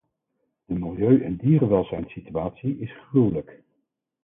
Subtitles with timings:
[0.65, 3.63] De milieu- en dierenwelzijnssituatie is gruwelijk.